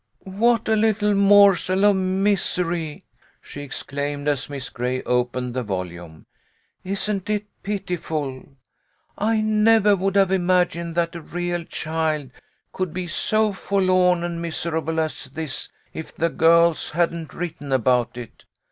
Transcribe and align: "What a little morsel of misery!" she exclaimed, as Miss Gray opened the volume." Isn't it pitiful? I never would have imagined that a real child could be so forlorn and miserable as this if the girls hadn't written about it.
"What 0.41 0.67
a 0.67 0.75
little 0.75 1.13
morsel 1.13 1.85
of 1.85 1.95
misery!" 1.95 3.03
she 3.43 3.61
exclaimed, 3.61 4.27
as 4.27 4.49
Miss 4.49 4.69
Gray 4.69 5.03
opened 5.03 5.53
the 5.53 5.61
volume." 5.61 6.25
Isn't 6.93 7.29
it 7.29 7.45
pitiful? 7.61 8.49
I 9.15 9.41
never 9.41 9.95
would 9.95 10.15
have 10.15 10.31
imagined 10.31 10.95
that 10.95 11.15
a 11.15 11.21
real 11.21 11.63
child 11.65 12.31
could 12.73 12.95
be 12.95 13.05
so 13.05 13.53
forlorn 13.53 14.23
and 14.23 14.41
miserable 14.41 14.99
as 14.99 15.25
this 15.25 15.69
if 15.93 16.15
the 16.15 16.29
girls 16.29 16.89
hadn't 16.89 17.35
written 17.35 17.71
about 17.71 18.17
it. 18.17 18.45